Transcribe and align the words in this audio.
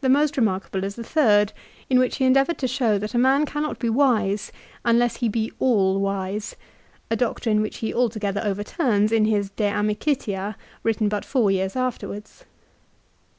The 0.00 0.08
most 0.08 0.38
remarkable 0.38 0.84
is 0.84 0.94
the 0.96 1.04
third 1.04 1.52
in 1.90 1.98
which 1.98 2.16
he 2.16 2.24
endeavoured 2.24 2.56
to 2.56 2.66
show 2.66 2.96
that 2.96 3.12
a 3.12 3.18
man 3.18 3.44
cannot 3.44 3.78
be 3.78 3.90
wise 3.90 4.50
unless 4.86 5.16
he 5.18 5.28
be 5.28 5.52
all 5.58 6.00
wise, 6.00 6.56
a 7.10 7.16
doctrine 7.16 7.60
which 7.60 7.76
he 7.84 7.92
altogether 7.92 8.40
over 8.42 8.64
turns 8.64 9.12
in 9.12 9.26
his" 9.26 9.50
De 9.58 9.70
Amicitia," 9.70 10.56
written 10.82 11.10
but 11.10 11.26
four 11.26 11.50
years 11.50 11.76
afterwards. 11.76 12.46